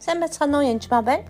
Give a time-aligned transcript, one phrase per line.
[0.00, 1.28] Сайн байцгаана уу Янжмаа байна.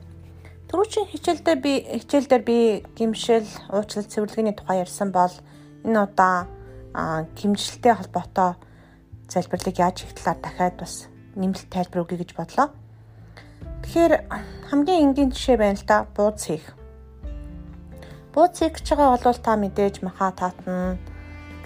[0.70, 2.58] Түрүүчийн хичээлдээ би хичээлдээр би
[2.94, 5.34] гимшил, уучлал цэвэрлэгээний тухай ярьсан бол
[5.82, 6.46] энэ удаа
[7.34, 8.54] гимшилтэй холбоотой
[9.26, 12.70] залбирлыг яаж талаар дахиад бас нэмэлт тайлбар өгье гэж бодлоо.
[13.82, 14.14] Тэгэхээр
[14.70, 16.70] хамгийн энгийн жишээ байна л да бууз хийх.
[18.30, 20.94] Бууз хийх гэж байгаа бол та мэдээж маха таатна,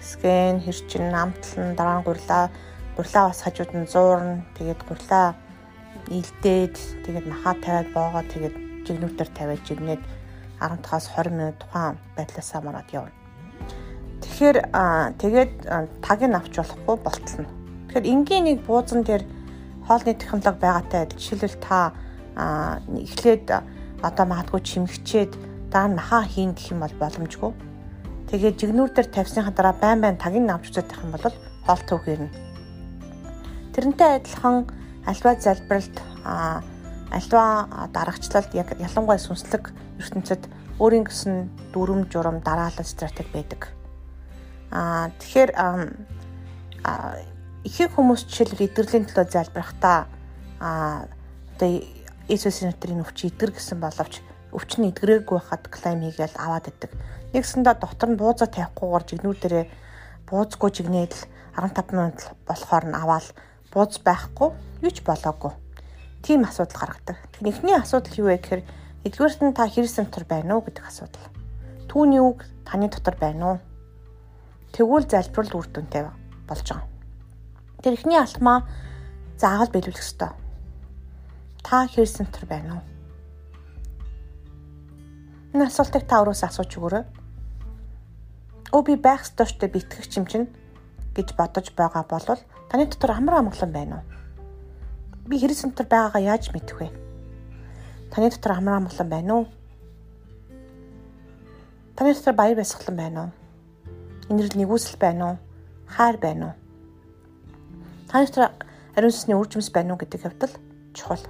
[0.01, 2.49] гисгэн, хэрчин, амтлан, дараа нь гурлаа,
[2.97, 5.44] гурлаа бас хажууд нь зуурна, тэгээд гурлаа
[6.11, 8.55] илдээд тэгээд махаа тавиад боогоо тэгээд
[8.85, 10.03] жигнүүтээр тавиад жигнээд
[10.61, 13.13] 15-аас 20 минут тухайн байдлаасаа мараад явна.
[14.23, 14.59] Тэгэхээр
[15.21, 15.53] тэгээд
[16.01, 17.51] тагийг авч болохгүй болтолно.
[17.89, 19.25] Тэгэхээр энгийн нэг буузан дээр
[19.87, 21.93] хоолны технологи байгаатай адил жишээлбэл та
[22.37, 23.47] эхлээд
[24.01, 25.33] одоо магадгүй чимэгчээд
[25.73, 27.53] дараа нь махаа хийн гэх юм бол боломжгүй.
[28.33, 31.25] Тэгээд жигнүүр дээр тавьсныхаа дараа байн байн тагийг авч үзэх юм бол
[31.67, 32.33] хоол төвх ирнэ.
[33.77, 34.65] Тэрнтэй адилхан
[35.07, 37.45] альва залбиралд альва
[37.93, 43.71] дарагчлалд яг ялангуяа сүнслэг ертөнцид өөрийн гэсэн дүрм журам дараалал стратеги байдаг.
[44.73, 45.51] Аа тэгэхээр
[47.65, 49.99] ихэнх хүмүүс жишээлбэл эдгэрлийн төлөө залбирахдаа
[50.61, 51.07] аа
[51.55, 51.71] одоо
[52.29, 54.25] Иесусийн нэрийн өвч эдгэр гэсэн боловч
[54.57, 56.91] өвч нь эдгэрээгүй хахад клайм хийгээл аваад идэг.
[57.37, 59.67] Нэгсэндээ дотор нь бууза тавихгүйгээр жигнүүр дээрээ
[60.29, 61.23] буузгүй жигнээд л
[61.61, 62.19] 15 минут
[62.49, 63.27] болохоор нь аваад
[63.75, 64.55] бууз байхгүй
[64.87, 65.51] юу ч болоогүй.
[66.23, 67.19] Тийм асуудал гаргадаг.
[67.43, 68.63] Эхний асуудал юу вэ гэхээр
[69.05, 71.27] эдгээрт нь та хэрэг центр байна уу гэдэг асуудал.
[71.91, 73.59] Түүний үг таны дотор байна уу?
[74.73, 76.07] Тэгвэл залбирал үр дүнтэй
[76.47, 76.89] болж байгаа.
[77.83, 78.65] Тэр эхний алтмаа
[79.37, 80.33] заавал биелүүлэх ёстой.
[81.67, 82.85] Та хэрэг центр байна уу?
[85.53, 87.05] Энэ асуултыг та өөрөөс асууж өгөөрэй.
[88.73, 90.49] Өө би байх ёстой штэ битгэх юм чинь
[91.15, 92.39] гэж бодож байгаа бол
[92.75, 95.29] Таны дотор амар амгалан байна уу?
[95.31, 96.91] Би хэрэг центр байгаагаа яаж мэдэх вэ?
[98.11, 99.47] Таны дотор амар амгалан байна уу?
[101.95, 103.31] Таны дотор баяр баясгалан байна уу?
[104.27, 105.37] Инэрл нэгүсэл байна уу?
[105.87, 106.55] Хайр байна уу?
[108.11, 108.51] Таны дотор
[108.99, 110.59] ариун сүнсний үржимс байна уу гэдэг хэвдэл
[110.99, 111.23] чухал.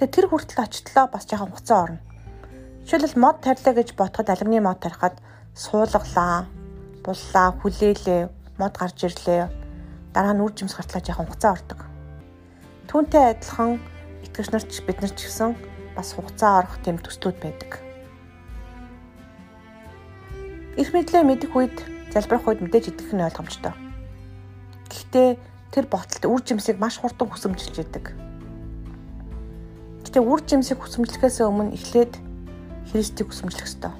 [0.00, 2.00] Тэгэхээр тэр хүртэл очтлоо бас жоохон хуцаа орно.
[2.88, 5.20] Жишээлбэл мод тарилаа гэж бодоход алюминий мод тарихад
[5.52, 6.48] суулгалаа,
[7.04, 9.60] буллаа, хүлээлээ, мод гарч ирлээ
[10.12, 11.80] дараа нь үр жимс гартлаа жоохон хугацаа ордог.
[12.88, 13.80] Түүнтэй адилхан
[14.28, 15.56] итгэгч нар ч бид нар ч гэсэн
[15.96, 17.80] бас хугацаа орох тийм төслүүд байдаг.
[20.76, 21.76] Их мэдлээ мэдэх үед
[22.12, 23.72] залбирах үед мэдээж итгэх нь ойлгомжтой.
[24.88, 25.28] Гэхдээ
[25.72, 28.12] тэр боталт үр жимсийг маш хурдан хүсэмжилж идэг.
[30.04, 32.20] Гэтэ үр жимсийг хүсэмжлэхээс өмнө эхлээд
[32.92, 33.92] Христийг хүсэмжлэх ёстой.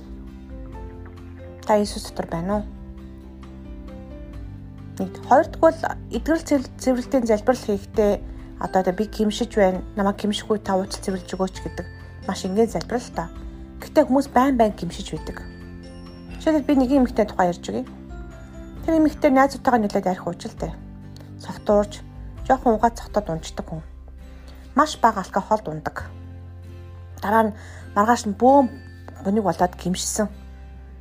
[1.65, 2.82] Та Иесус дотор байна уу?
[5.03, 6.47] Нэг хоёрдугаар эдгэрэл
[6.79, 8.13] цэвэрлэлтийн залбирал хийхдээ
[8.63, 9.83] одоо би гимшиж байна.
[9.99, 11.87] Намайг гимшихгүй та уучлал цэвэрлж өгөөч гэдэг
[12.31, 13.27] маш энгийн залбирал та.
[13.83, 15.43] Гэтэ хүмүүс байн байн гимшиж байдаг.
[16.39, 17.83] Жишээлбэл би нэг эмэгтэй тухай ярьж өгье.
[18.87, 20.71] Тэр эмэгтэй найзуудтайгаа нэлээд арх уучлалтай.
[21.43, 21.99] Согтуурж,
[22.47, 23.83] жоохон угаа цогтод унждаг хүн.
[24.79, 26.07] Маш бага алкогол ундаг.
[27.19, 27.55] Дараа нь
[27.99, 28.71] маргааш нь бөөм
[29.27, 30.31] бүнийг болоод гимшсэн.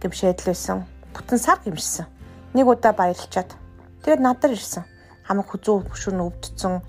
[0.02, 0.90] Гимшээдлээсэн.
[1.14, 2.10] Бүтэн сар гимшсэн.
[2.58, 3.61] Нэг удаа баярлчаад
[4.02, 4.84] Тэгээд надад ирсэн.
[5.30, 6.82] Хамаг хүзүү хөшүүн өвдцэн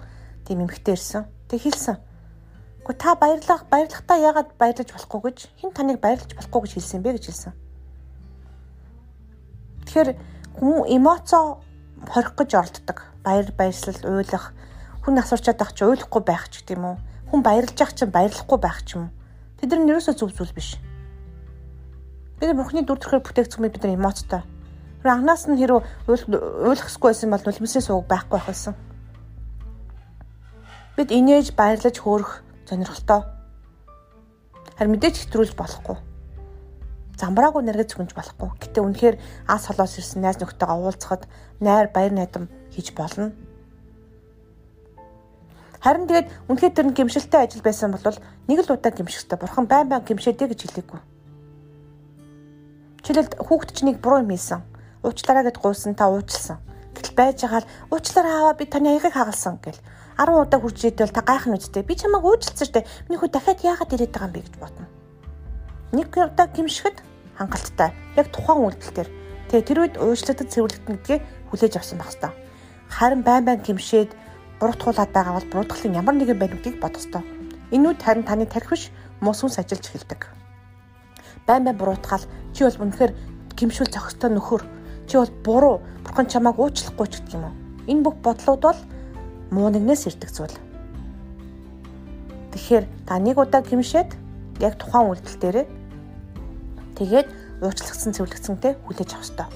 [0.48, 1.28] тийм эмхтэй ирсэн.
[1.44, 2.00] Тэг хэлсэн.
[2.88, 7.12] Гэхдээ та баярлах баярлахтаа яагаад баярлаж болохгүй гэж хэн таныг баярлаж болохгүй гэж хэлсэн бэ
[7.20, 7.52] гэж хэлсэн.
[9.84, 10.10] Тэгэхээр
[10.56, 11.60] хүмүүс эмоцо
[12.08, 12.98] хорих гэж оролддог.
[13.20, 14.56] Баяр баярлал уйлах
[15.04, 16.96] хүн асуурчаад байх чи уйлахгүй байх ч гэдэм үү.
[17.28, 19.12] Хүн баярлж явах чинь баярлахгүй байх ч юм.
[19.60, 20.80] Тэд нар ерөөсөө зүв зүйл биш.
[22.40, 24.42] Бид бурхны дүр төрхөөр бүтээгдэхүүн бид нар эмоцтой
[25.02, 28.74] Анханаас нь хэрэг ойлгохгүй байсан бол нулимсийн сууг байхгүй байх байсан.
[30.94, 33.26] Бид инээж баярлаж хөөрөх сонирхолтой.
[34.78, 35.98] Харин мэдээж хэтрүүлж болохгүй.
[37.18, 38.48] Замбраагүй нэргээ зөвхөнж болохгүй.
[38.62, 39.16] Гэтэ үнэхээр
[39.50, 41.26] ас холоос ирсэн найз нөхдөйгээ уулзахад
[41.58, 43.34] найр баяр найдам хийж болно.
[45.82, 48.06] Харин тэгээд үнэхээр тэр гимшилтэй ажил байсан бол
[48.46, 49.38] нэг л удаа гимших хэрэгтэй.
[49.42, 51.00] Бурхан байн байн гимшээдэ гэж хэлээгүй.
[53.02, 54.62] Жишээлбэл хүүхэд чинь нэг буруу юм хийсэн
[55.02, 56.58] уучлаарай гэд гуйсан та уучлсан.
[56.94, 59.78] Гэтэл байж байгаа л уучлаарай аваа би таны аягийг хагалсан гэл
[60.18, 61.82] 10 удаа хурж идэл та гайхна үстэй.
[61.82, 62.86] Би чамайг уучлсан штэ.
[63.08, 64.86] Миний хүү дахиад яагаад ирээд байгаа юм бэ гэж бодно.
[65.92, 66.98] Нэг удаа гимшгэд
[67.38, 67.90] хангалттай.
[68.16, 69.10] Яг тухайн үйлдэл дээр.
[69.48, 71.18] Тэгээ тэр үед уучлагдад цэвэрлэгдэн гэдгээ
[71.48, 72.36] хүлээж авсан байх хэвээр.
[72.92, 74.10] Харин байн байн гимшээд
[74.60, 77.24] буруутгуулаад байгаа бол буруутгалын ямар нэгэн байна гэдгийг бодох ёстой.
[77.72, 78.92] Энэ үед харин таны тарих биш
[79.24, 80.28] муу сүнс ажиллаж эхэлдэг.
[81.48, 83.12] Байн байн буруутгал чи бол үнэхээр
[83.56, 84.62] гимшүүл зохистой нөхөр
[85.12, 85.76] чи бол буруу
[86.08, 87.54] бурхан чамайг уучлахгүй ч гэдэг юм уу.
[87.84, 88.80] Энэ бүх бодлууд бол
[89.52, 90.56] муу нэгнээс ирдэг зүйл.
[92.56, 94.16] Тэгэхээр та нэг удаа гимшээд
[94.64, 95.66] яг тухайн үйлдэл дээрээ
[96.96, 97.28] тэгээд
[97.60, 99.48] уучлагдсан цэвэрлэгцэнтэй хүлээж авах ёстой.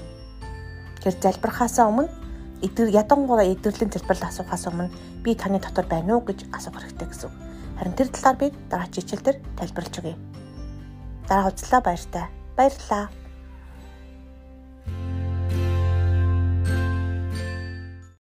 [1.01, 2.13] Тэгэхээр залбирхаасаа өмнө
[2.61, 4.93] эдгэр ядангуураа эдгэрлийн залбирал асуухаас өмнө
[5.25, 7.33] би таны дотор байна уу гэж асуух хэрэгтэй гэсэн.
[7.81, 10.17] Харин тэр талаар би дараагийн хичээл дээр тайлбарлаж өгье.
[11.25, 12.25] Дараа уулзлаа баяртай.
[12.57, 13.16] Баярлалаа.